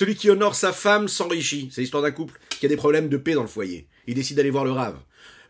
[0.00, 1.68] Celui qui honore sa femme s'enrichit.
[1.70, 3.86] C'est l'histoire d'un couple qui a des problèmes de paix dans le foyer.
[4.06, 4.98] Il décide d'aller voir le rave.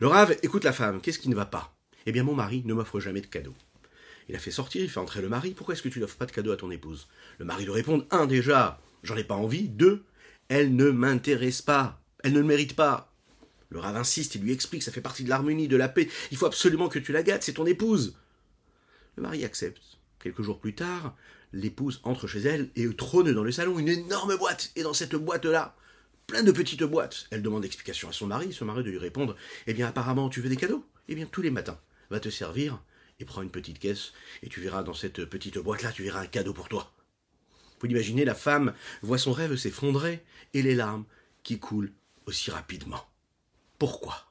[0.01, 1.01] Le rave écoute la femme.
[1.01, 1.73] Qu'est-ce qui ne va pas?
[2.05, 3.55] Eh bien, mon mari ne m'offre jamais de cadeaux.
[4.29, 5.53] Il a fait sortir, il fait entrer le mari.
[5.53, 7.07] Pourquoi est-ce que tu n'offres pas de cadeaux à ton épouse?
[7.39, 9.69] Le mari lui répond un, déjà, j'en ai pas envie.
[9.69, 10.03] Deux,
[10.49, 12.03] elle ne m'intéresse pas.
[12.25, 13.15] Elle ne le mérite pas.
[13.69, 16.09] Le rave insiste, il lui explique, ça fait partie de l'harmonie, de la paix.
[16.33, 18.19] Il faut absolument que tu la gâtes, c'est ton épouse.
[19.15, 20.01] Le mari accepte.
[20.21, 21.15] Quelques jours plus tard,
[21.53, 24.73] l'épouse entre chez elle et trône dans le salon une énorme boîte.
[24.77, 25.77] Et dans cette boîte-là,
[26.27, 27.27] plein de petites boîtes.
[27.31, 30.41] Elle demande explication à son mari, son mari de lui répondre Eh bien, apparemment, tu
[30.41, 30.85] veux des cadeaux?
[31.09, 31.81] Eh bien, tous les matins,
[32.11, 32.83] va te servir
[33.19, 36.27] et prends une petite caisse et tu verras dans cette petite boîte-là, tu verras un
[36.27, 36.93] cadeau pour toi.
[37.81, 40.23] Vous imaginez, la femme voit son rêve s'effondrer
[40.55, 41.05] et les larmes
[41.43, 41.93] qui coulent
[42.27, 43.09] aussi rapidement.
[43.79, 44.27] Pourquoi?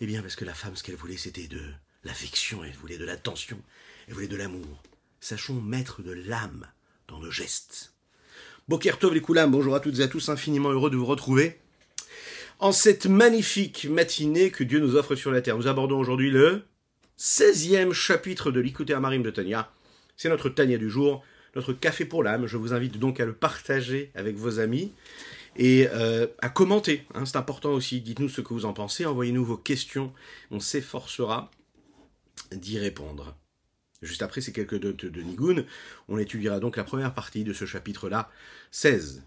[0.00, 1.60] Eh bien, parce que la femme, ce qu'elle voulait, c'était de
[2.04, 3.60] l'affection, elle voulait de l'attention,
[4.06, 4.82] elle voulait de l'amour.
[5.20, 6.66] Sachons mettre de l'âme
[7.06, 7.92] dans nos gestes.
[8.68, 11.58] Bokertov les Koulam, bonjour à toutes et à tous, infiniment heureux de vous retrouver.
[12.58, 16.62] En cette magnifique matinée que Dieu nous offre sur la terre, nous abordons aujourd'hui le
[17.18, 19.70] 16e chapitre de l'Ikouté Amarim de Tania.
[20.16, 21.22] C'est notre Tania du jour,
[21.54, 22.46] notre café pour l'âme.
[22.46, 24.92] Je vous invite donc à le partager avec vos amis
[25.56, 27.06] et euh, à commenter.
[27.14, 28.00] Hein, c'est important aussi.
[28.00, 29.04] Dites-nous ce que vous en pensez.
[29.04, 30.12] Envoyez-nous vos questions.
[30.50, 31.50] On s'efforcera
[32.52, 33.36] d'y répondre.
[34.02, 35.64] Juste après ces quelques notes de Nigun,
[36.08, 38.30] on étudiera donc la première partie de ce chapitre-là,
[38.70, 39.22] 16.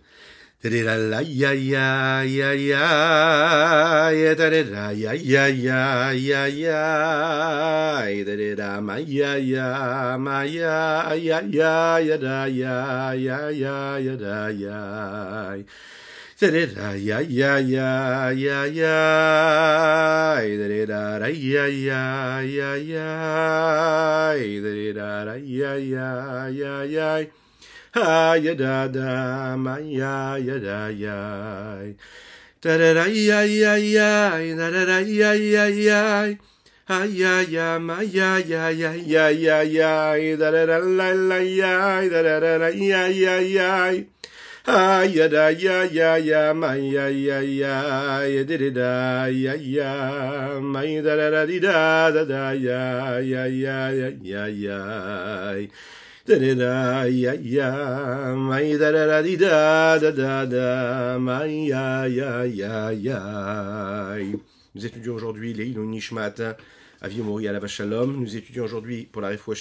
[16.40, 18.98] da da ya ya ya ya ya
[20.42, 23.10] da da da ya ya ya ya
[24.62, 27.26] da da da ya ya ya ya
[27.94, 31.94] ha ya da da ma ya ya da ya
[32.62, 36.36] da da da ya ya ya da da da ya ya ya
[36.90, 41.38] ha ya ya ma ya ya ya ya ya ya da da da la la
[41.40, 44.04] ya da da da ya ya ya
[44.66, 47.84] ya ya da ya ya ya ya ya ya
[48.24, 48.56] ya
[56.64, 62.92] ya ya ya ma da da da da da da da ma ya ya ya
[62.92, 63.20] ya
[64.76, 66.42] Nous étudions aujourd'hui les Ilon Nishmat
[67.02, 67.60] Avi à la.
[68.08, 69.56] Nous étudions aujourd'hui pour la Refoua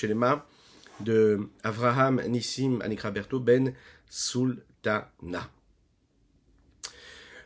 [1.00, 3.74] de Avraham Nissim Anikraberto Ben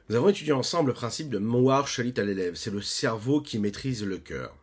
[0.08, 2.54] Nous avons étudié ensemble le principe de Mouar Shalit à l'élève.
[2.54, 4.56] C'est le cerveau qui maîtrise le cœur.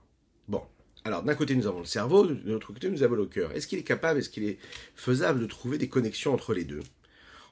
[0.48, 0.62] Bon.
[1.06, 3.52] Alors, d'un côté, nous avons le cerveau, de l'autre côté, nous avons le cœur.
[3.52, 4.58] Est-ce qu'il est capable, est-ce qu'il est
[4.96, 6.82] faisable de trouver des connexions entre les deux?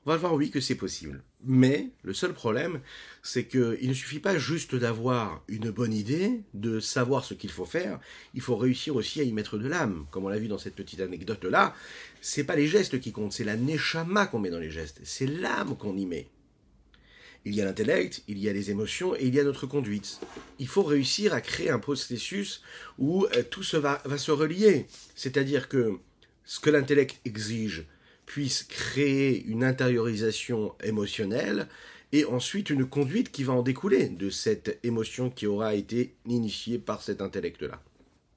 [0.03, 1.23] On va voir, oui, que c'est possible.
[1.43, 2.81] Mais, le seul problème,
[3.21, 7.65] c'est qu'il ne suffit pas juste d'avoir une bonne idée, de savoir ce qu'il faut
[7.65, 7.99] faire,
[8.33, 10.07] il faut réussir aussi à y mettre de l'âme.
[10.09, 11.75] Comme on l'a vu dans cette petite anecdote-là,
[12.19, 15.27] c'est pas les gestes qui comptent, c'est la neshama qu'on met dans les gestes, c'est
[15.27, 16.27] l'âme qu'on y met.
[17.45, 20.19] Il y a l'intellect, il y a les émotions et il y a notre conduite.
[20.57, 22.63] Il faut réussir à créer un processus
[22.97, 24.87] où euh, tout se va, va se relier.
[25.15, 25.97] C'est-à-dire que
[26.43, 27.85] ce que l'intellect exige
[28.31, 31.67] puisse créer une intériorisation émotionnelle
[32.13, 36.79] et ensuite une conduite qui va en découler de cette émotion qui aura été initiée
[36.79, 37.83] par cet intellect-là.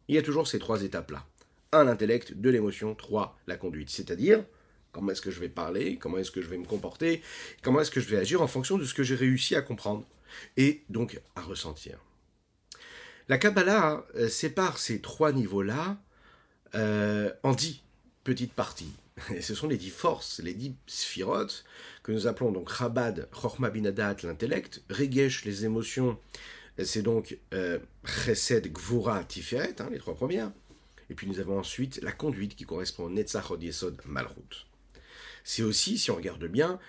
[0.08, 1.24] Il y a toujours ces trois étapes-là.
[1.70, 3.88] Un, l'intellect, deux, l'émotion, trois, la conduite.
[3.88, 4.42] C'est-à-dire,
[4.90, 7.22] Comment est-ce que je vais parler Comment est-ce que je vais me comporter
[7.62, 10.04] Comment est-ce que je vais agir en fonction de ce que j'ai réussi à comprendre
[10.56, 11.98] et donc à ressentir
[13.28, 15.98] La Kabbalah euh, sépare ces trois niveaux-là
[16.74, 17.82] euh, en dix
[18.24, 18.92] petites parties.
[19.34, 21.64] Et ce sont les dix forces, les dix sphirotes,
[22.02, 26.18] que nous appelons donc Chabad, Chochma Binadat, l'intellect, Regesh, les émotions,
[26.82, 30.50] c'est donc euh, Chesed, Gvura, Tiferet, hein, les trois premières.
[31.10, 34.66] Et puis nous avons ensuite la conduite qui correspond au Netzach, Yesod, Malchut
[35.44, 36.80] c'est aussi, si on regarde bien,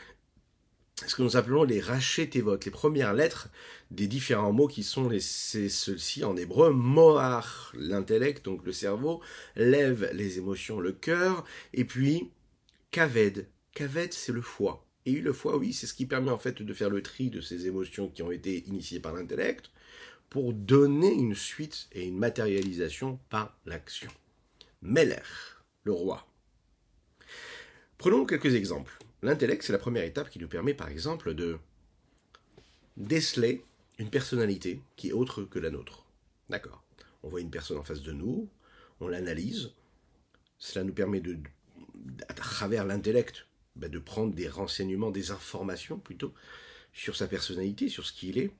[1.05, 3.49] ce que nous appelons les rachetevot, les premières lettres
[3.91, 9.21] des différents mots qui sont les, ceux-ci en hébreu, moar, l'intellect, donc le cerveau,
[9.55, 11.43] lève les émotions, le cœur,
[11.73, 12.31] et puis
[12.91, 14.85] kaved, kaved c'est le foie.
[15.05, 17.41] Et le foie, oui, c'est ce qui permet en fait de faire le tri de
[17.41, 19.69] ces émotions qui ont été initiées par l'intellect,
[20.29, 24.09] pour donner une suite et une matérialisation par l'action.
[24.81, 25.21] Meller,
[25.83, 26.27] le roi.
[27.97, 28.97] Prenons quelques exemples.
[29.25, 31.57] L'intellect, c'est la première étape qui nous permet, par exemple, de
[32.95, 33.65] déceler
[33.97, 36.05] une personnalité qui est autre que la nôtre.
[36.47, 36.83] D'accord
[37.23, 38.47] On voit une personne en face de nous,
[38.99, 39.71] on l'analyse,
[40.59, 41.39] cela nous permet de,
[42.29, 46.31] à travers l'intellect, bah, de prendre des renseignements, des informations plutôt,
[46.93, 48.51] sur sa personnalité, sur ce qu'il est,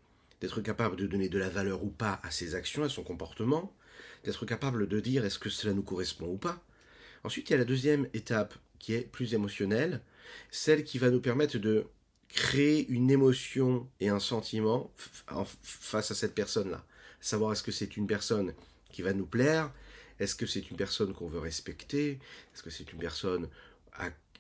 [0.42, 3.72] d'être capable de donner de la valeur ou pas à ses actions, à son comportement,
[4.24, 6.60] d'être capable de dire est-ce que cela nous correspond ou pas.
[7.24, 10.02] Ensuite, il y a la deuxième étape qui est plus émotionnelle,
[10.52, 11.86] celle qui va nous permettre de
[12.30, 14.92] créer une émotion et un sentiment
[15.62, 16.84] face à cette personne-là.
[17.22, 18.54] Savoir est-ce que c'est une personne
[18.92, 19.72] qui va nous plaire,
[20.20, 22.20] est-ce que c'est une personne qu'on veut respecter,
[22.54, 23.50] est-ce que c'est une personne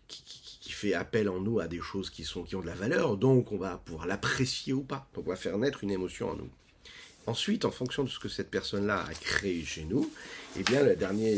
[0.08, 3.18] qui, fait appel en nous à des choses qui, sont, qui ont de la valeur,
[3.18, 5.10] donc on va pouvoir l'apprécier ou pas.
[5.14, 6.50] Donc on va faire naître une émotion en nous.
[7.28, 10.12] Ensuite, en fonction de ce que cette personne-là a créé chez nous,
[10.58, 11.30] eh bien, la dernière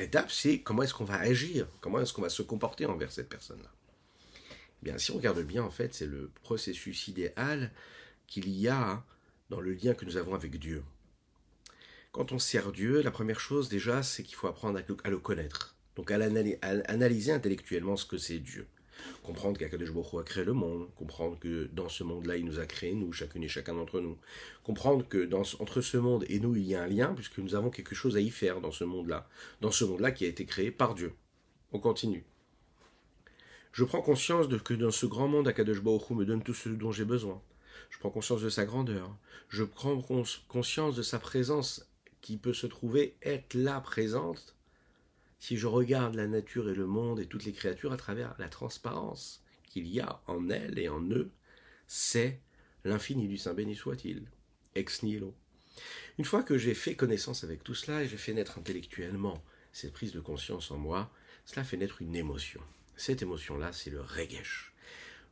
[0.00, 3.30] étape, c'est comment est-ce qu'on va agir, comment est-ce qu'on va se comporter envers cette
[3.30, 3.70] personne-là?
[4.82, 7.72] Eh bien, si on regarde bien, en fait, c'est le processus idéal
[8.26, 9.02] qu'il y a
[9.48, 10.82] dans le lien que nous avons avec Dieu.
[12.12, 15.74] Quand on sert Dieu, la première chose déjà, c'est qu'il faut apprendre à le connaître.
[15.96, 18.68] Donc à, analyser intellectuellement ce que c'est Dieu
[19.22, 22.94] comprendre qu'Akadosh a créé le monde, comprendre que dans ce monde-là, il nous a créé,
[22.94, 24.16] nous, chacune et chacun d'entre nous.
[24.62, 27.54] Comprendre que dans, entre ce monde et nous, il y a un lien, puisque nous
[27.54, 29.28] avons quelque chose à y faire dans ce monde-là.
[29.60, 31.12] Dans ce monde-là qui a été créé par Dieu.
[31.72, 32.24] On continue.
[33.72, 37.04] Je prends conscience que dans ce grand monde, Akadosh me donne tout ce dont j'ai
[37.04, 37.42] besoin.
[37.90, 39.14] Je prends conscience de sa grandeur.
[39.48, 40.02] Je prends
[40.48, 41.86] conscience de sa présence
[42.22, 44.55] qui peut se trouver être là présente
[45.46, 48.48] si je regarde la nature et le monde et toutes les créatures à travers la
[48.48, 51.30] transparence qu'il y a en elles et en eux,
[51.86, 52.40] c'est
[52.82, 54.26] l'infini du Saint béni soit-il,
[54.74, 55.36] ex nihilo.
[56.18, 59.40] Une fois que j'ai fait connaissance avec tout cela et j'ai fait naître intellectuellement
[59.70, 61.12] cette prise de conscience en moi,
[61.44, 62.60] cela fait naître une émotion.
[62.96, 64.74] Cette émotion-là, c'est le regesh.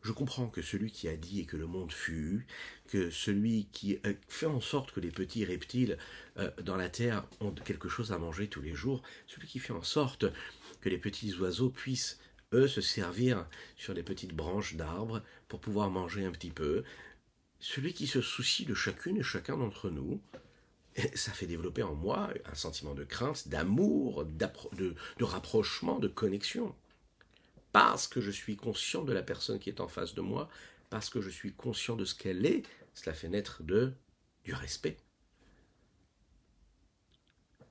[0.05, 2.47] Je comprends que celui qui a dit et que le monde fut,
[2.89, 5.97] que celui qui euh, fait en sorte que les petits reptiles
[6.37, 9.73] euh, dans la terre ont quelque chose à manger tous les jours, celui qui fait
[9.73, 10.27] en sorte
[10.83, 12.19] que les petits oiseaux puissent,
[12.53, 13.47] eux, se servir
[13.79, 16.85] sur les petites branches d'arbres pour pouvoir manger un petit peu,
[17.59, 20.21] celui qui se soucie de chacune et chacun d'entre nous,
[21.15, 26.75] ça fait développer en moi un sentiment de crainte, d'amour, de rapprochement, de connexion
[27.75, 30.49] parce que je suis conscient de la personne qui est en face de moi,
[30.91, 32.63] parce que je suis conscient de ce qu'elle est,
[32.95, 33.93] cela fait naître de,
[34.45, 34.97] du respect.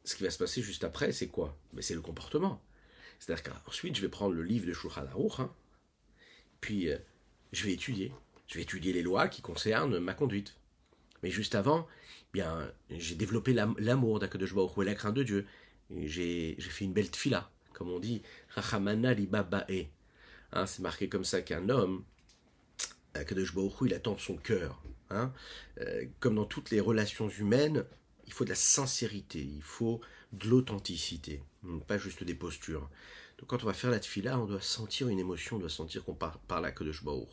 [0.04, 1.58] Ce qui va se passer juste après, c'est quoi?
[1.72, 2.62] Mais C'est le comportement.
[3.18, 5.54] C'est-à-dire qu'ensuite, je vais prendre le livre de Shulchan Aruch, hein,
[6.60, 6.98] puis euh,
[7.54, 8.12] je vais étudier.
[8.48, 10.58] Je vais étudier les lois qui concernent ma conduite.
[11.22, 15.48] Mais juste avant, eh bien, j'ai développé l'amour d'Akadosh Hu la crainte de Dieu.
[15.92, 19.90] J'ai fait une belle tfila comme on dit, Rachamana libabae.
[20.52, 22.04] Hein, c'est marqué comme ça qu'un homme,
[23.14, 23.54] Kadosh
[23.86, 24.82] il attend son cœur.
[25.10, 25.32] Hein.
[25.80, 27.86] Euh, comme dans toutes les relations humaines,
[28.26, 32.90] il faut de la sincérité, il faut de l'authenticité, hmm, pas juste des postures.
[33.38, 36.04] Donc quand on va faire la tfila, on doit sentir une émotion, on doit sentir
[36.04, 37.30] qu'on parle à Kadosh Baruch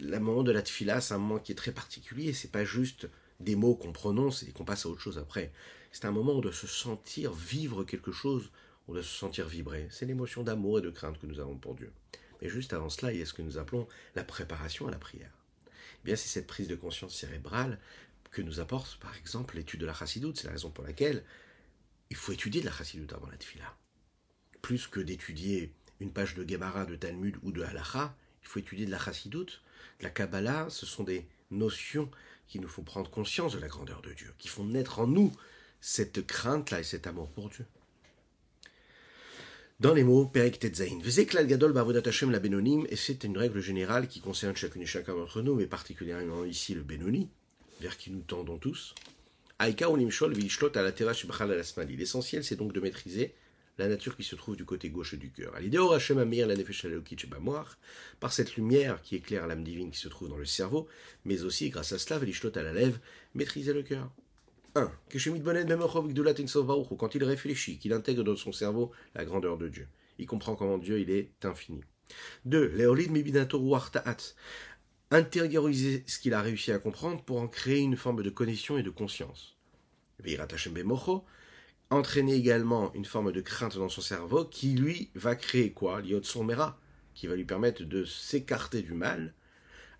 [0.00, 3.08] Le moment de la tfila, c'est un moment qui est très particulier, c'est pas juste
[3.40, 5.52] des mots qu'on prononce et qu'on passe à autre chose après.
[5.94, 8.50] C'est un moment doit se sentir vivre quelque chose,
[8.88, 9.86] on doit se sentir vibrer.
[9.92, 11.92] C'est l'émotion d'amour et de crainte que nous avons pour Dieu.
[12.42, 13.86] Mais juste avant cela, il y a ce que nous appelons
[14.16, 15.30] la préparation à la prière.
[15.68, 15.70] Eh
[16.02, 17.78] bien, c'est cette prise de conscience cérébrale
[18.32, 20.36] que nous apporte, par exemple, l'étude de la chassidoute.
[20.36, 21.22] C'est la raison pour laquelle
[22.10, 23.76] il faut étudier de la chassidoute avant la tefila.
[24.62, 28.84] Plus que d'étudier une page de Gemara, de Talmud ou de Halacha, il faut étudier
[28.84, 29.62] de la chassidoute.
[30.00, 32.10] De la Kabbalah, ce sont des notions
[32.48, 35.32] qui nous font prendre conscience de la grandeur de Dieu, qui font naître en nous
[35.86, 37.66] cette crainte-là et cet amour pour Dieu.
[39.80, 40.98] Dans les mots, Perek Tetzain,
[41.44, 41.76] Gadol
[42.06, 45.54] Hashem la Benonim, et c'est une règle générale qui concerne chacune et chacun d'entre nous,
[45.54, 47.28] mais particulièrement ici le Benoni,
[47.82, 48.94] vers qui nous tendons tous.
[49.60, 49.88] Aika
[51.86, 53.34] L'essentiel, c'est donc de maîtriser
[53.76, 55.52] la nature qui se trouve du côté gauche du cœur.
[58.20, 60.88] Par cette lumière qui éclaire l'âme divine qui se trouve dans le cerveau,
[61.26, 62.18] mais aussi grâce à cela,
[62.54, 62.98] à la lèvre,
[63.34, 64.10] maîtriser le cœur.
[64.74, 64.90] 1.
[66.98, 69.88] Quand il réfléchit, qu'il intègre dans son cerveau la grandeur de Dieu.
[70.18, 71.82] Il comprend comment Dieu il est infini.
[72.44, 72.74] 2.
[75.10, 78.82] Intérioriser ce qu'il a réussi à comprendre pour en créer une forme de connexion et
[78.82, 79.56] de conscience.
[81.90, 86.02] Entraîner également une forme de crainte dans son cerveau qui lui va créer quoi?
[86.02, 86.80] Mera,
[87.14, 89.34] qui va lui permettre de s'écarter du mal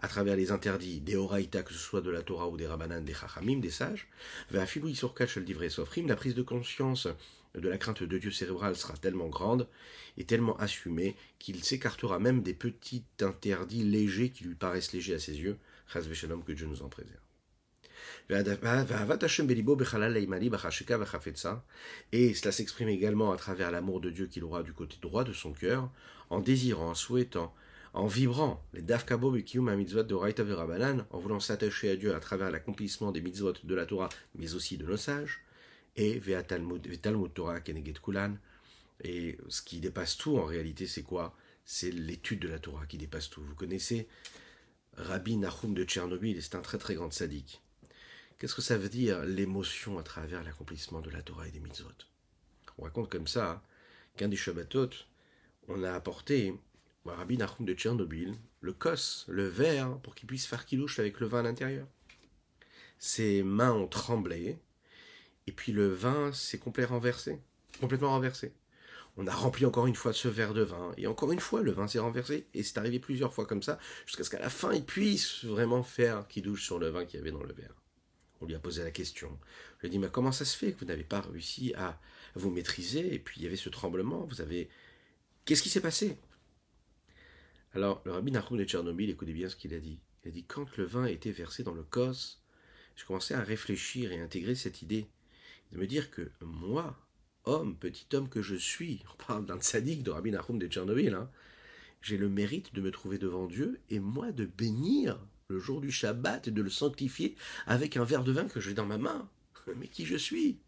[0.04, 3.06] à travers les interdits des Horaïta, que ce soit de la Torah ou des Rabbanan,
[3.06, 4.06] des Chachamim, des sages,
[4.50, 7.08] la prise de conscience
[7.54, 9.66] de la crainte de Dieu cérébral sera tellement grande
[10.18, 15.18] et tellement assumée qu'il s'écartera même des petits interdits légers qui lui paraissent légers à
[15.18, 15.56] ses yeux,
[15.90, 17.16] que Dieu nous en préserve.
[22.12, 25.32] Et cela s'exprime également à travers l'amour de Dieu qu'il aura du côté droit de
[25.32, 25.88] son cœur,
[26.28, 27.54] en désirant, en souhaitant,
[27.94, 32.50] en vibrant les dafkabo mitzvot de Raita Verabanan, en voulant s'attacher à Dieu à travers
[32.50, 35.40] l'accomplissement des mitzvot de la Torah, mais aussi de nos sages,
[35.96, 36.82] et Ve'atalmud
[37.32, 38.36] Torah Keneget Kulan.
[39.02, 41.36] Et ce qui dépasse tout en réalité, c'est quoi?
[41.64, 43.42] C'est l'étude de la Torah qui dépasse tout.
[43.42, 44.08] Vous connaissez
[44.96, 47.62] Rabbi Nahum de Tchernobyl, c'est un très très grand sadique.
[48.38, 51.88] Qu'est-ce que ça veut dire l'émotion à travers l'accomplissement de la Torah et des mitzvot?
[52.78, 53.62] On raconte comme ça hein,
[54.16, 54.90] qu'un des Shabbatot,
[55.68, 56.54] on a apporté
[57.12, 61.26] Rabbi Nahum de Tchernobyl le kos, le verre, pour qu'il puisse faire kilouche avec le
[61.26, 61.86] vin à l'intérieur.
[62.98, 64.58] Ses mains ont tremblé,
[65.46, 67.38] et puis le vin s'est complètement renversé,
[67.78, 68.54] complètement renversé.
[69.16, 71.72] On a rempli encore une fois ce verre de vin, et encore une fois le
[71.72, 74.72] vin s'est renversé, et c'est arrivé plusieurs fois comme ça, jusqu'à ce qu'à la fin
[74.72, 77.74] il puisse vraiment faire qui douche sur le vin qu'il y avait dans le verre.
[78.40, 79.38] On lui a posé la question.
[79.76, 82.00] Je lui ai dit, mais comment ça se fait que vous n'avez pas réussi à
[82.34, 84.70] vous maîtriser, et puis il y avait ce tremblement, vous avez...
[85.44, 86.16] Qu'est-ce qui s'est passé?
[87.74, 89.98] Alors, le rabbi Nahum de Tchernobyl, écoutez bien ce qu'il a dit.
[90.22, 92.38] Il a dit, quand le vin été versé dans le cos,
[92.94, 95.08] je commençais à réfléchir et à intégrer cette idée
[95.72, 96.96] de me dire que moi,
[97.42, 101.14] homme, petit homme que je suis, on parle d'un sadique de Rabbi Nahum de Tchernobyl,
[101.14, 101.28] hein,
[102.00, 105.90] j'ai le mérite de me trouver devant Dieu et moi de bénir le jour du
[105.90, 107.34] Shabbat et de le sanctifier
[107.66, 109.28] avec un verre de vin que j'ai dans ma main.
[109.78, 110.60] Mais qui je suis?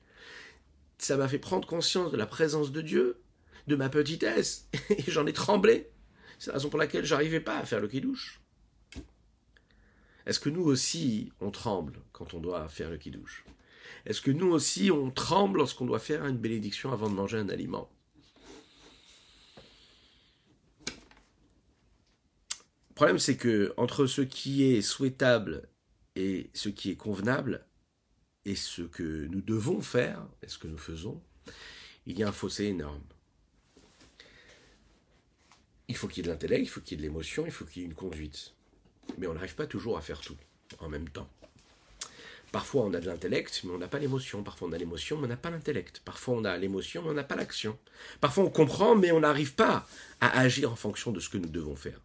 [0.98, 3.20] Ça m'a fait prendre conscience de la présence de Dieu,
[3.68, 5.88] de ma petitesse, et j'en ai tremblé.
[6.38, 8.40] C'est la raison pour laquelle j'arrivais pas à faire le kidouche.
[10.26, 13.44] Est-ce que nous aussi, on tremble quand on doit faire le kidouche?
[14.04, 17.48] Est-ce que nous aussi, on tremble lorsqu'on doit faire une bénédiction avant de manger un
[17.48, 17.90] aliment?
[22.90, 25.68] Le problème, c'est que entre ce qui est souhaitable
[26.16, 27.66] et ce qui est convenable,
[28.46, 31.20] et ce que nous devons faire, et ce que nous faisons,
[32.06, 33.02] il y a un fossé énorme.
[35.88, 37.52] Il faut qu'il y ait de l'intellect, il faut qu'il y ait de l'émotion, il
[37.52, 38.52] faut qu'il y ait une conduite.
[39.18, 40.36] Mais on n'arrive pas toujours à faire tout
[40.80, 41.28] en même temps.
[42.52, 44.42] Parfois on a de l'intellect, mais on n'a pas l'émotion.
[44.42, 46.00] Parfois on a l'émotion, mais on n'a pas l'intellect.
[46.04, 47.78] Parfois on a l'émotion, mais on n'a pas l'action.
[48.20, 49.86] Parfois on comprend, mais on n'arrive pas
[50.20, 52.00] à agir en fonction de ce que nous devons faire.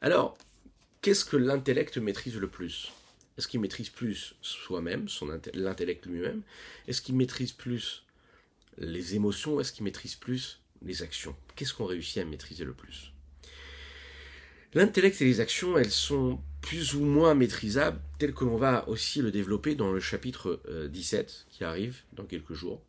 [0.00, 0.36] Alors,
[1.00, 2.92] qu'est-ce que l'intellect maîtrise le plus?
[3.38, 5.06] Est-ce qu'il maîtrise plus soi-même,
[5.54, 6.42] l'intellect lui-même?
[6.86, 8.04] Est-ce qu'il maîtrise plus
[8.78, 9.60] les émotions?
[9.60, 13.12] Est-ce qu'il maîtrise plus les actions Qu'est-ce qu'on réussit à maîtriser le plus?
[14.74, 19.22] L'intellect et les actions, elles sont plus ou moins maîtrisables, telles que l'on va aussi
[19.22, 22.82] le développer dans le chapitre 17 euh, qui arrive dans quelques jours.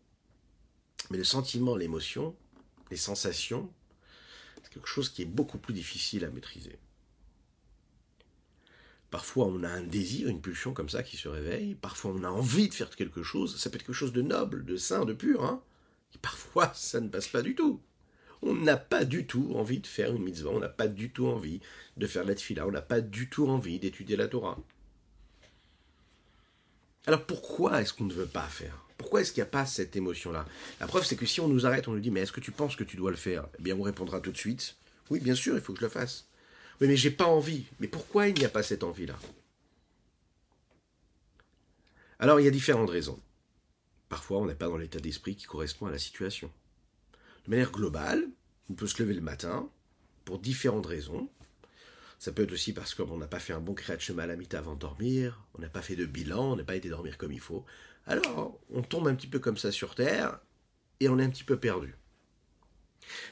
[1.11, 2.35] Mais le sentiment, l'émotion,
[2.89, 3.71] les sensations,
[4.63, 6.79] c'est quelque chose qui est beaucoup plus difficile à maîtriser.
[9.11, 11.75] Parfois, on a un désir, une pulsion comme ça qui se réveille.
[11.75, 13.57] Parfois, on a envie de faire quelque chose.
[13.57, 15.43] Ça peut être quelque chose de noble, de sain, de pur.
[15.43, 15.61] Hein
[16.21, 17.81] Parfois, ça ne passe pas du tout
[18.45, 21.27] on n'a pas du tout envie de faire une mitzvah, on n'a pas du tout
[21.27, 21.61] envie
[21.97, 24.57] de faire la tefila, on n'a pas du tout envie d'étudier la Torah.
[27.07, 28.85] Alors pourquoi est-ce qu'on ne veut pas faire?
[28.97, 30.45] Pourquoi est-ce qu'il n'y a pas cette émotion-là?
[30.79, 32.51] La preuve, c'est que si on nous arrête, on nous dit, mais est-ce que tu
[32.51, 33.47] penses que tu dois le faire?
[33.59, 34.75] Eh bien, on répondra tout de suite,
[35.09, 36.27] oui, bien sûr, il faut que je le fasse.
[36.81, 37.65] Oui, mais j'ai pas envie.
[37.79, 39.15] Mais pourquoi il n'y a pas cette envie-là?
[42.19, 43.19] Alors, il y a différentes raisons.
[44.09, 46.51] Parfois, on n'est pas dans l'état d'esprit qui correspond à la situation.
[47.45, 48.27] De manière globale,
[48.69, 49.69] on peut se lever le matin
[50.23, 51.29] pour différentes raisons.
[52.17, 54.73] Ça peut être aussi parce qu'on n'a pas fait un bon kriyat shema la avant
[54.73, 57.39] de dormir, on n'a pas fait de bilan, on n'a pas été dormir comme il
[57.39, 57.65] faut.
[58.07, 60.39] Alors, on tombe un petit peu comme ça sur terre
[60.99, 61.95] et on est un petit peu perdu.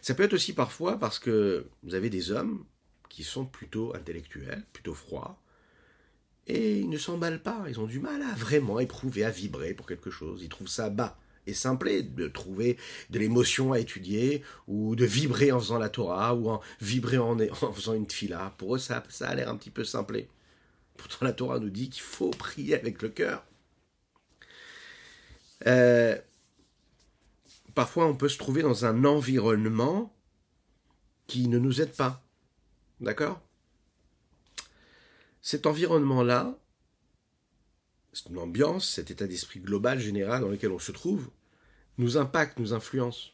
[0.01, 2.65] Ça peut être aussi parfois parce que vous avez des hommes
[3.09, 5.41] qui sont plutôt intellectuels, plutôt froids,
[6.47, 9.87] et ils ne s'emballent pas, ils ont du mal à vraiment éprouver, à vibrer pour
[9.87, 12.77] quelque chose, ils trouvent ça bas et simple de trouver
[13.09, 17.37] de l'émotion à étudier, ou de vibrer en faisant la Torah, ou en vibrer en,
[17.73, 18.53] faisant une tfila.
[18.57, 20.29] Pour eux, ça, ça a l'air un petit peu simplé.
[20.97, 23.43] Pourtant, la Torah nous dit qu'il faut prier avec le cœur.
[25.67, 26.17] Euh,
[27.73, 30.13] parfois, on peut se trouver dans un environnement
[31.27, 32.21] qui ne nous aide pas.
[33.01, 33.41] D'accord?
[35.43, 36.57] Cet environnement-là,
[38.13, 41.29] cette ambiance, cet état d'esprit global, général dans lequel on se trouve,
[41.97, 43.33] nous impacte, nous influence.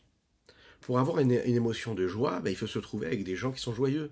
[0.81, 3.61] Pour avoir une, émotion de joie, ben, il faut se trouver avec des gens qui
[3.61, 4.11] sont joyeux.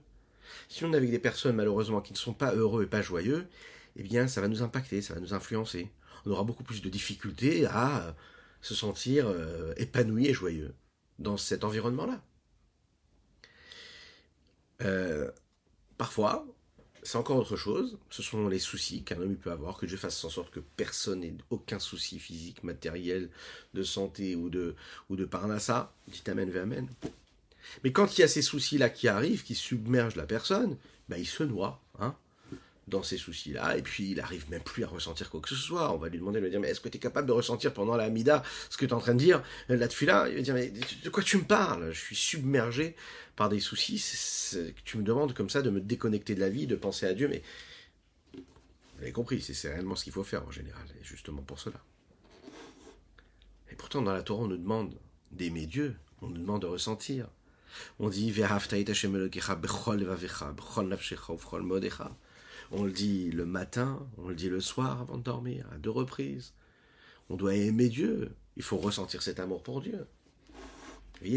[0.69, 3.47] Si on est avec des personnes malheureusement qui ne sont pas heureux et pas joyeux,
[3.95, 5.89] eh bien ça va nous impacter, ça va nous influencer.
[6.27, 8.15] On aura beaucoup plus de difficultés à
[8.61, 10.75] se sentir euh, épanoui et joyeux
[11.17, 12.21] dans cet environnement-là.
[14.83, 15.31] Euh,
[15.97, 16.45] parfois,
[17.07, 17.97] c'est encore autre chose.
[18.09, 21.21] Ce sont les soucis qu'un homme peut avoir, que Dieu fasse en sorte que personne
[21.21, 23.29] n'ait aucun souci physique, matériel,
[23.73, 24.75] de santé ou de,
[25.09, 25.93] ou de parnassa.
[26.09, 26.89] Dit Amen, Amen.
[27.85, 30.75] Mais quand il y a ces soucis-là qui arrivent, qui submergent la personne,
[31.07, 32.13] ben il se noie hein,
[32.87, 35.93] dans ces soucis-là, et puis il arrive même plus à ressentir quoi que ce soit.
[35.93, 37.73] On va lui demander de lui dire, mais est-ce que tu es capable de ressentir
[37.73, 39.43] pendant la Mida ce que tu es en train de dire?
[39.67, 39.87] La là
[40.29, 40.71] il va dire, mais
[41.03, 41.91] de quoi tu me parles?
[41.91, 42.95] Je suis submergé
[43.35, 44.03] par des soucis,
[44.85, 47.27] tu me demandes comme ça de me déconnecter de la vie, de penser à Dieu,
[47.27, 47.43] mais
[48.33, 51.83] vous avez compris, c'est réellement ce qu'il faut faire en général, et justement pour cela.
[53.69, 54.97] Et pourtant, dans la Torah, on nous demande
[55.31, 57.27] d'aimer Dieu, on nous demande de ressentir.
[57.99, 58.31] On dit
[62.71, 65.89] On le dit le matin, on le dit le soir avant de dormir, à deux
[65.89, 66.53] reprises.
[67.29, 68.31] On doit aimer Dieu.
[68.55, 70.05] Il faut ressentir cet amour pour Dieu.
[71.21, 71.33] Il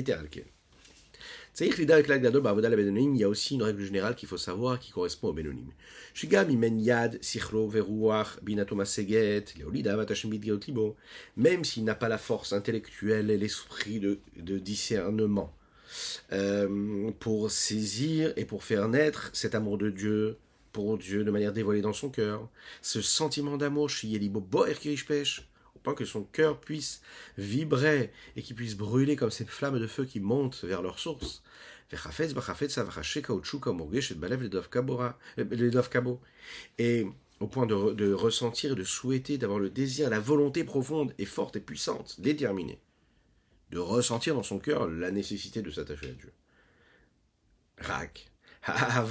[3.17, 5.71] y a aussi une règle générale qu'il faut savoir qui correspond au Benonim.
[11.37, 15.55] Même s'il n'a pas la force intellectuelle et l'esprit de, de discernement
[16.33, 20.39] euh, pour saisir et pour faire naître cet amour de Dieu
[20.73, 22.49] pour Dieu de manière dévoilée dans son cœur,
[22.83, 23.91] ce sentiment d'amour
[25.75, 27.00] au point que son cœur puisse
[27.39, 31.43] vibrer et qu'il puisse brûler comme cette flamme de feu qui monte vers leur source.
[36.79, 37.07] Et
[37.41, 41.57] au point de, de ressentir, de souhaiter, d'avoir le désir, la volonté profonde et forte
[41.57, 42.79] et puissante, déterminée
[43.71, 46.33] de ressentir dans son cœur la nécessité de s'attacher à Dieu.
[47.79, 48.30] Rak.
[48.67, 49.07] La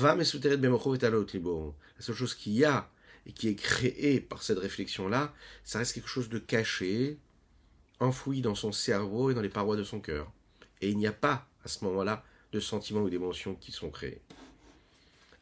[2.00, 2.90] seule chose qu'il y a
[3.26, 7.18] et qui est créée par cette réflexion-là, ça reste quelque chose de caché,
[8.00, 10.32] enfoui dans son cerveau et dans les parois de son cœur.
[10.82, 14.22] Et il n'y a pas, à ce moment-là, de sentiments ou d'émotions qui sont créés.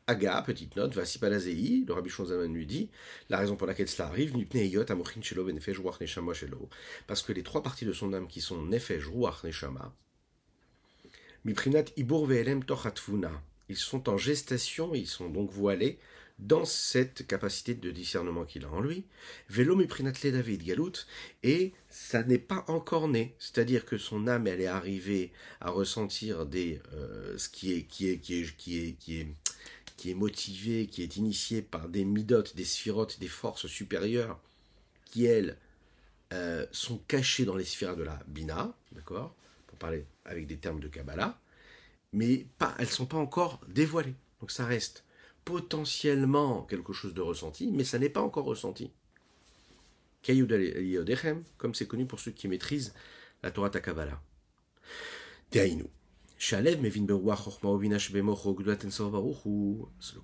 [0.10, 2.90] Aga, petite note, Vasipalazei, le Rabbi Shonzaman lui dit,
[3.30, 4.34] la raison pour laquelle cela arrive,
[7.08, 9.94] parce que les trois parties de son âme qui sont Nefesh, Ruach, Neshama,
[11.44, 16.00] Miprinat Ibur Ve'elem Tochatvuna, ils sont en gestation, ils sont donc voilés
[16.40, 19.06] dans cette capacité de discernement qu'il a en lui.
[19.50, 21.08] Velo Miprinat Le David Galut,
[21.42, 26.46] et ça n'est pas encore né, c'est-à-dire que son âme, elle est arrivée à ressentir
[26.46, 29.28] des, euh, ce qui est, qui est, qui est, qui est, qui est
[29.98, 34.40] qui est motivé, qui est initié par des midotes, des sphirotes, des forces supérieures,
[35.06, 35.58] qui elles
[36.34, 39.36] euh, sont cachées dans les sphères de la Bina, d'accord?
[39.66, 41.40] Pour parler avec des termes de Kabbalah,
[42.14, 44.16] mais pas, elles ne sont pas encore dévoilées.
[44.40, 45.04] Donc ça reste
[45.46, 48.92] potentiellement quelque chose de ressenti, mais ça n'est pas encore ressenti.
[51.58, 52.94] comme c'est connu pour ceux qui maîtrisent
[53.44, 54.22] la Torah Takabala.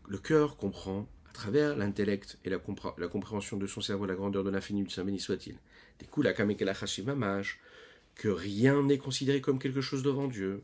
[0.07, 4.49] Le cœur comprend, à travers l'intellect et la, compréhension de son cerveau, la grandeur de
[4.49, 5.57] l'infini du Saint béni soit-il,
[8.15, 10.63] que rien n'est considéré comme quelque chose devant Dieu.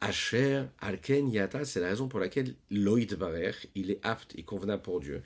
[0.00, 4.82] Asher, Alken, Yata, c'est la raison pour laquelle Loïd Barer, il est apte et convenable
[4.82, 5.22] pour Dieu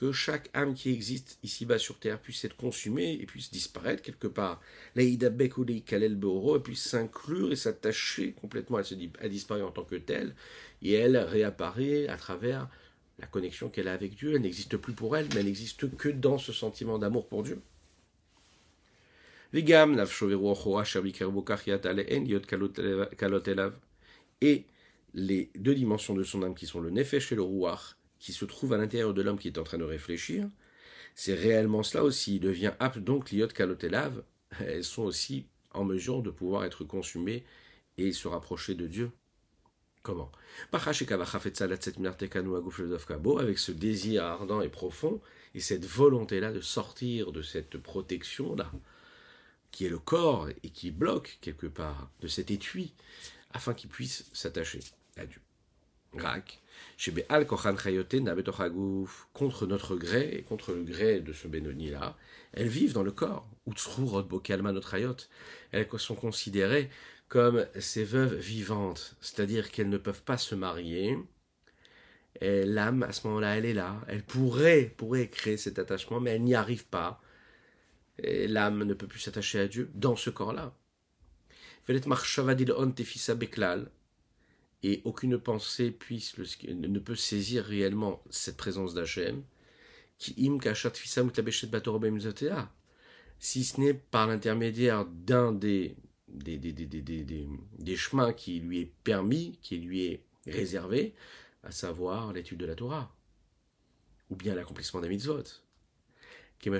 [0.00, 4.28] que chaque âme qui existe ici-bas sur terre puisse être consumée et puisse disparaître quelque
[4.28, 4.62] part.
[4.96, 8.78] Laïda Bekouli Kalel et puisse s'inclure et s'attacher complètement.
[8.78, 10.34] Elle se dit, elle disparaît en tant que telle
[10.80, 12.66] et elle réapparaît à travers
[13.18, 14.34] la connexion qu'elle a avec Dieu.
[14.34, 17.60] Elle n'existe plus pour elle, mais elle n'existe que dans ce sentiment d'amour pour Dieu.
[19.52, 19.64] Et
[25.12, 28.44] les deux dimensions de son âme qui sont le nefesh et le ruach, qui se
[28.44, 30.48] trouve à l'intérieur de l'homme qui est en train de réfléchir,
[31.14, 32.36] c'est réellement cela aussi.
[32.36, 34.22] Il devient apte donc liot kalotelav.
[34.60, 37.44] Elles sont aussi en mesure de pouvoir être consumées
[37.98, 39.10] et se rapprocher de Dieu.
[40.02, 40.30] Comment?
[43.38, 45.20] Avec ce désir ardent et profond
[45.54, 48.70] et cette volonté-là de sortir de cette protection-là,
[49.70, 52.94] qui est le corps et qui bloque quelque part de cet étui,
[53.52, 54.80] afin qu'il puisse s'attacher
[55.16, 55.40] à Dieu.
[56.14, 56.60] Rak
[59.32, 62.16] contre notre gré et contre le gré de ce Benoni-là,
[62.52, 63.48] elles vivent dans le corps.
[65.72, 66.90] Elles sont considérées
[67.28, 71.16] comme ces veuves vivantes, c'est-à-dire qu'elles ne peuvent pas se marier.
[72.40, 74.00] L'âme, à ce moment-là, elle est là.
[74.08, 77.20] Elle pourrait, pourrait créer cet attachement, mais elle n'y arrive pas.
[78.22, 80.74] L'âme ne peut plus s'attacher à Dieu dans ce corps-là.
[84.82, 85.96] Et aucune pensée
[86.68, 89.42] ne peut saisir réellement cette présence d'Hachem,
[93.38, 95.96] si ce n'est par l'intermédiaire d'un des
[96.28, 101.14] des, des, des, des, chemins qui lui est permis, qui lui est réservé,
[101.62, 103.14] à savoir l'étude de la Torah,
[104.30, 105.42] ou bien l'accomplissement des mitzvot.
[106.62, 106.74] Comme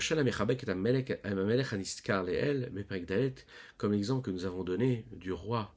[3.92, 5.74] l'exemple que nous avons donné du roi,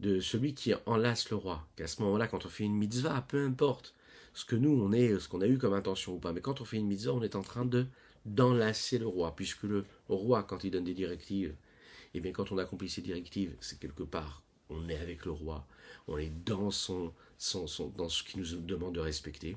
[0.00, 3.44] de celui qui enlace le roi, qu'à ce moment-là, quand on fait une mitzvah, peu
[3.44, 3.94] importe
[4.34, 6.60] ce que nous, on est, ce qu'on a eu comme intention ou pas, mais quand
[6.60, 7.86] on fait une mitzvah, on est en train de
[8.24, 12.50] d'enlacer le roi, puisque le roi, quand il donne des directives, et eh bien quand
[12.52, 15.66] on accomplit ces directives, c'est quelque part, on est avec le roi,
[16.08, 19.56] on est dans son, son, dans ce qu'il nous demande de respecter.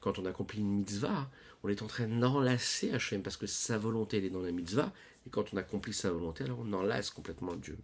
[0.00, 1.30] Quand on accomplit une mitzvah,
[1.62, 4.92] on est en train d'enlacer Hachem, parce que sa volonté, elle est dans la mitzvah,
[5.26, 7.78] et quand on accomplit sa volonté, alors on enlace complètement Dieu.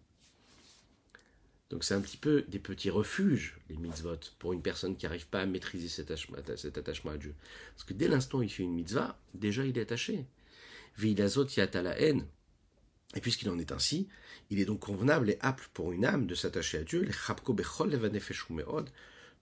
[1.70, 5.26] Donc c'est un petit peu des petits refuges, les mitzvot, pour une personne qui n'arrive
[5.26, 7.34] pas à maîtriser cet attachement, à Dieu.
[7.74, 10.26] Parce que dès l'instant où il fait une mitzvah, déjà il est attaché.
[10.96, 12.24] Veilazot yata la haine.
[13.14, 14.08] Et puisqu'il en est ainsi,
[14.50, 17.04] il est donc convenable et apte pour une âme de s'attacher à Dieu,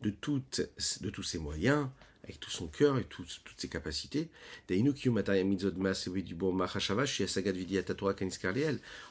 [0.00, 0.62] de, toutes,
[1.00, 1.88] de tous ses moyens,
[2.24, 4.30] avec tout son cœur et toutes ses capacités.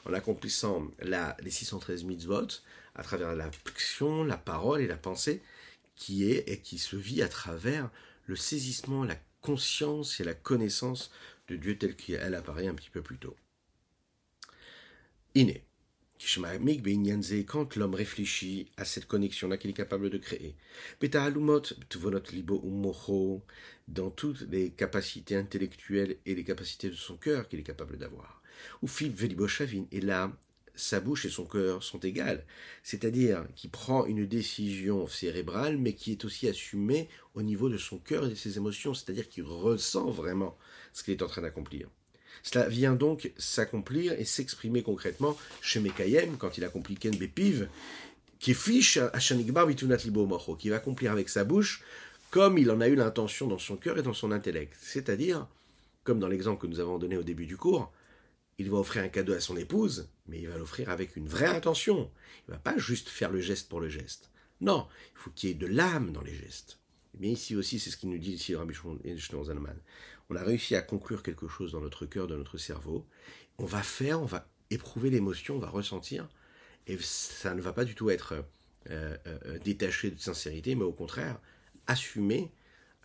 [0.04, 2.48] En accomplissant la, les 613 mitzvot,
[2.94, 5.42] à travers l'action, la parole et la pensée,
[5.96, 7.90] qui est et qui se vit à travers
[8.26, 11.10] le saisissement, la conscience et la connaissance
[11.48, 13.36] de Dieu tel qu'elle apparaît un petit peu plus tôt.
[15.34, 15.64] Iné.
[17.46, 20.56] Quand l'homme réfléchit à cette connexion-là qu'il est capable de créer,
[23.88, 28.42] dans toutes les capacités intellectuelles et les capacités de son cœur qu'il est capable d'avoir.
[28.82, 28.88] Ou
[29.90, 30.32] et là,
[30.76, 32.44] sa bouche et son cœur sont égales,
[32.82, 37.98] c'est-à-dire qu'il prend une décision cérébrale, mais qui est aussi assumée au niveau de son
[37.98, 40.56] cœur et de ses émotions, c'est-à-dire qu'il ressent vraiment
[40.92, 41.88] ce qu'il est en train d'accomplir.
[42.42, 47.68] Cela vient donc s'accomplir et s'exprimer concrètement chez Mekayem, quand il accomplit Ken Bepiv,
[48.38, 51.82] qui fiche à Libo qui va accomplir avec sa bouche
[52.34, 54.76] comme il en a eu l'intention dans son cœur et dans son intellect.
[54.80, 55.46] C'est-à-dire,
[56.02, 57.92] comme dans l'exemple que nous avons donné au début du cours,
[58.58, 61.46] il va offrir un cadeau à son épouse, mais il va l'offrir avec une vraie
[61.46, 62.10] intention.
[62.48, 64.30] Il ne va pas juste faire le geste pour le geste.
[64.60, 66.78] Non, il faut qu'il y ait de l'âme dans les gestes.
[67.14, 69.76] Bien ici aussi, c'est ce qu'il nous dit ici Rabbi Zalman.
[70.30, 73.06] On a réussi à conclure quelque chose dans notre cœur, dans notre cerveau.
[73.58, 76.28] On va faire, on va éprouver l'émotion, on va ressentir,
[76.86, 78.42] et ça ne va pas du tout être euh,
[79.26, 81.40] euh, euh, détaché de sincérité, mais au contraire,
[81.86, 82.52] assumé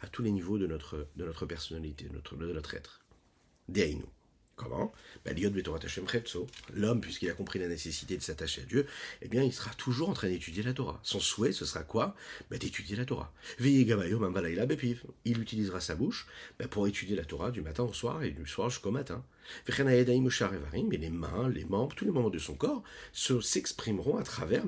[0.01, 3.05] à tous les niveaux de notre, de notre personnalité, de notre, de notre être.
[4.59, 4.91] Comment
[5.23, 5.33] ben,
[6.73, 8.85] L'homme, puisqu'il a compris la nécessité de s'attacher à Dieu,
[9.21, 10.99] eh bien, il sera toujours en train d'étudier la Torah.
[11.01, 12.13] Son souhait, ce sera quoi
[12.51, 13.31] ben, D'étudier la Torah.
[13.61, 16.27] Il utilisera sa bouche
[16.59, 19.23] ben, pour étudier la Torah du matin au soir et du soir jusqu'au matin.
[19.65, 24.65] Mais les mains, les membres, tous les membres de son corps s'exprimeront à travers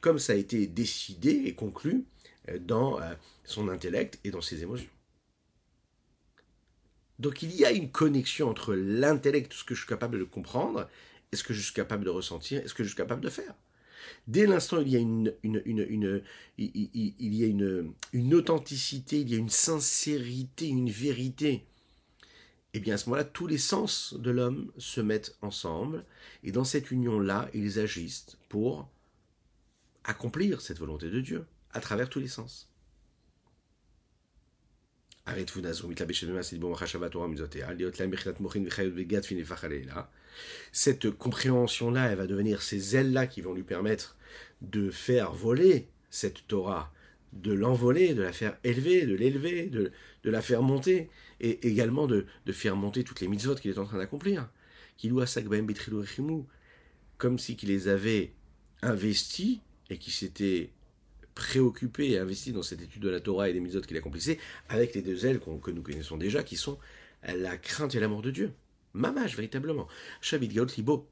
[0.00, 2.04] comme ça a été décidé et conclu
[2.48, 3.12] euh, dans euh,
[3.44, 4.88] son intellect et dans ses émotions.
[7.18, 10.88] Donc il y a une connexion entre l'intellect, ce que je suis capable de comprendre,
[11.32, 13.30] et ce que je suis capable de ressentir, et ce que je suis capable de
[13.30, 13.54] faire.
[14.26, 15.56] Dès l'instant il y a une, y
[17.44, 21.64] a une, une authenticité, il y a une sincérité, une vérité,
[22.74, 26.04] et eh bien à ce moment-là, tous les sens de l'homme se mettent ensemble,
[26.44, 28.88] et dans cette union-là, ils agissent pour
[30.04, 32.68] accomplir cette volonté de Dieu, à travers tous les sens.
[40.72, 44.16] Cette compréhension-là, elle va devenir ces ailes-là qui vont lui permettre
[44.62, 46.92] de faire voler cette Torah,
[47.32, 49.92] de l'envoler, de la faire élever, de l'élever, de,
[50.24, 51.10] la faire monter,
[51.40, 54.48] et également de, faire monter toutes les mitzvot qu'il est en train d'accomplir.
[57.18, 58.32] Comme si qu'il les avait
[58.82, 59.58] investis
[59.90, 60.70] et qui s'était
[61.38, 64.92] préoccupé et investi dans cette étude de la Torah et des mitzvot qu'il accomplissait, avec
[64.96, 66.78] les deux ailes que nous connaissons déjà, qui sont
[67.22, 68.52] la crainte et l'amour de Dieu.
[68.92, 69.86] Mamage, véritablement.
[70.20, 71.08] Shabit Gaot Libo,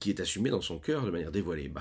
[0.00, 1.72] qui est assumé dans son cœur de manière dévoilée.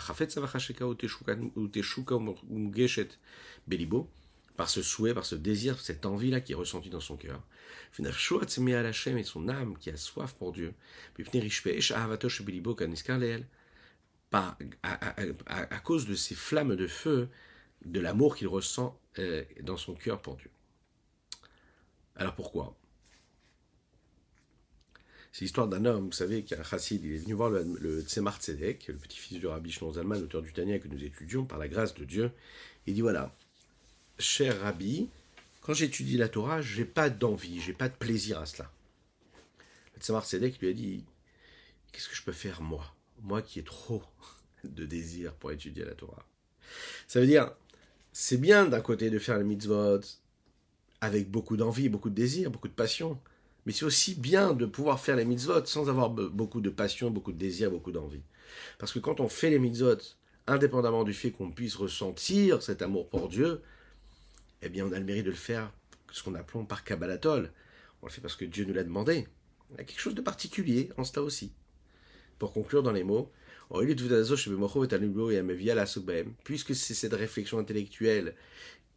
[3.68, 4.10] Belibo,
[4.56, 7.44] par ce souhait, par ce désir, cette envie-là qui est ressentie dans son cœur.
[8.00, 10.74] et son âme qui a soif pour Dieu
[14.32, 17.30] à, cause de ces flammes de feu,
[17.86, 20.50] de l'amour qu'il ressent euh, dans son cœur pour Dieu.
[22.16, 22.76] Alors pourquoi?
[25.32, 27.66] C'est l'histoire d'un homme, vous savez, qui est un chassid, il est venu voir le,
[27.82, 31.58] le Tzemar le petit-fils du rabbi Shlomo Zalman, l'auteur du Tania que nous étudions, par
[31.58, 32.32] la grâce de Dieu.
[32.88, 33.36] Il dit voilà,
[34.18, 35.10] cher rabbi,
[35.60, 38.72] quand j'étudie la Torah, j'ai pas d'envie, j'ai pas de plaisir à cela.
[39.96, 41.04] Le Tzemar Tzedek lui a dit
[41.92, 42.95] qu'est-ce que je peux faire moi?
[43.22, 44.04] Moi qui ai trop
[44.64, 46.26] de désir pour étudier la Torah.
[47.08, 47.52] Ça veut dire,
[48.12, 50.00] c'est bien d'un côté de faire les mitzvot
[51.02, 53.20] avec beaucoup d'envie, beaucoup de désir, beaucoup de passion,
[53.66, 57.32] mais c'est aussi bien de pouvoir faire les mitzvot sans avoir beaucoup de passion, beaucoup
[57.32, 58.24] de désir, beaucoup d'envie.
[58.78, 59.98] Parce que quand on fait les mitzvot,
[60.48, 63.62] indépendamment du fait qu'on puisse ressentir cet amour pour Dieu,
[64.62, 65.72] eh bien on a le mérite de le faire,
[66.12, 67.52] ce qu'on appelle par Kabbalatol.
[68.02, 69.28] On le fait parce que Dieu nous l'a demandé.
[69.72, 71.52] Il y a quelque chose de particulier en cela aussi.
[72.40, 73.32] Pour conclure dans les mots,
[76.44, 78.36] puisque c'est cette réflexion intellectuelle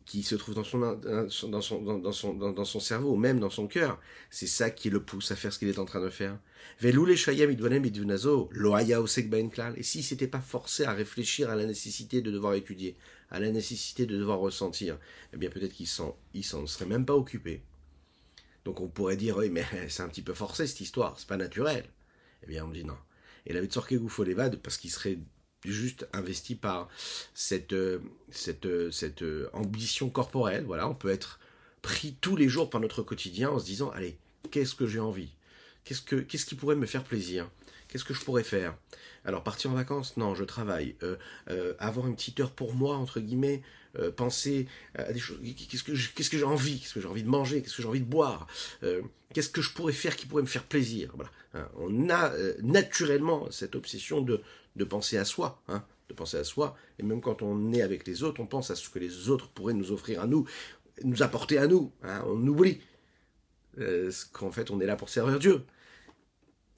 [0.09, 1.51] qui se trouve dans son, dans son,
[1.83, 5.37] dans son, dans son cerveau, même dans son cœur, c'est ça qui le pousse à
[5.37, 6.39] faire ce qu'il est en train de faire.
[6.83, 6.93] Et
[9.83, 12.97] si c'était pas forcé à réfléchir à la nécessité de devoir étudier,
[13.31, 14.99] à la nécessité de devoir ressentir,
[15.35, 17.63] eh bien peut-être qu'il s'en, il s'en serait même pas occupé.
[18.65, 21.37] Donc on pourrait dire, oui, mais c'est un petit peu forcé cette histoire, c'est pas
[21.37, 21.85] naturel.
[22.45, 22.97] Eh bien on dit non.
[23.49, 25.19] Et la Vitsorke Goufolevad, parce qu'il serait
[25.65, 26.89] juste investi par
[27.35, 27.99] cette, euh,
[28.31, 30.65] cette, euh, cette euh, ambition corporelle.
[30.65, 31.41] Voilà, on peut être
[31.83, 34.19] pris tous les jours par notre quotidien en se disant, allez,
[34.51, 35.33] qu'est-ce que j'ai envie?
[35.85, 37.51] Qu'est-ce, que, qu'est-ce qui pourrait me faire plaisir?
[37.89, 38.77] Qu'est-ce que je pourrais faire?
[39.25, 40.17] Alors, partir en vacances?
[40.19, 40.95] Non, je travaille.
[41.79, 43.63] avoir une petite heure pour moi, entre guillemets,
[44.17, 45.39] penser à des choses.
[45.71, 46.81] Qu'est-ce que, j'ai envie?
[46.81, 47.63] Qu'est-ce que j'ai envie de manger?
[47.63, 48.47] Qu'est-ce que j'ai envie de boire?
[49.35, 51.13] Qu'est-ce que je pourrais faire qui pourrait me faire plaisir?
[51.15, 51.31] Voilà.
[51.55, 54.43] Hein, on a naturellement cette obsession de
[54.79, 56.77] de penser à soi, hein, de penser à soi.
[56.99, 59.49] Et même quand on est avec les autres, on pense à ce que les autres
[59.51, 60.47] pourraient nous offrir à nous,
[61.05, 61.93] nous apporter à nous.
[62.03, 62.81] Hein, on oublie
[63.79, 65.65] euh, qu'en fait on est là pour servir Dieu.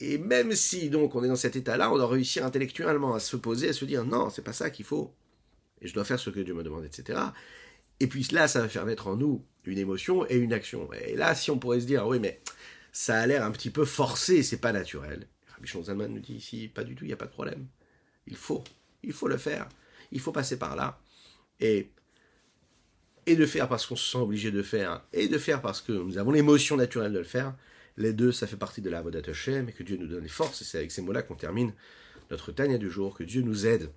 [0.00, 3.36] Et même si donc on est dans cet état-là, on doit réussir intellectuellement à se
[3.36, 5.14] poser, à se dire non, c'est pas ça qu'il faut.
[5.82, 7.18] Et je dois faire ce que Dieu me demande, etc.
[8.00, 10.88] Et puis là, ça va faire naître en nous une émotion et une action.
[10.92, 12.40] Et là, si on pourrait se dire oui, mais
[12.92, 15.26] ça a l'air un petit peu forcé, c'est pas naturel.
[15.54, 17.66] Rabbi Zalman nous dit ici, pas du tout, il n'y a pas de problème.
[18.26, 18.64] Il faut,
[19.02, 19.68] il faut le faire.
[20.12, 20.98] Il faut passer par là.
[21.60, 21.90] Et,
[23.26, 25.92] et de faire parce qu'on se sent obligé de faire, et de faire parce que
[25.92, 27.54] nous avons l'émotion naturelle de le faire.
[27.96, 30.28] Les deux, ça fait partie de la Vodat Hashem, et que Dieu nous donne les
[30.28, 30.62] forces.
[30.62, 31.74] Et c'est avec ces mots-là qu'on termine
[32.30, 33.14] notre Tania du jour.
[33.14, 33.90] Que Dieu nous aide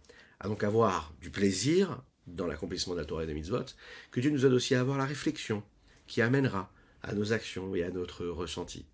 [0.44, 3.66] à donc avoir du plaisir dans l'accomplissement de la Torah et des mitzvot.
[4.12, 5.64] Que Dieu nous aide aussi à avoir la réflexion
[6.06, 8.86] qui amènera à nos actions et à notre ressenti.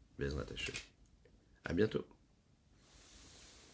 [1.65, 2.05] À bientôt.